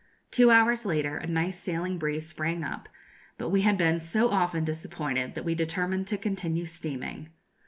Two 0.31 0.49
hours 0.49 0.83
later 0.83 1.17
a 1.17 1.27
nice 1.27 1.59
sailing 1.59 1.99
breeze 1.99 2.25
sprang 2.27 2.63
up; 2.63 2.89
but 3.37 3.49
we 3.49 3.61
had 3.61 3.77
been 3.77 3.99
so 3.99 4.29
often 4.31 4.63
disappointed 4.65 5.35
that 5.35 5.45
we 5.45 5.53
determined 5.53 6.07
to 6.07 6.17
continue 6.17 6.65
steaming. 6.65 7.29